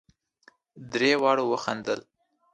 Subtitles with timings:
[0.91, 1.99] درې واړو وخندل.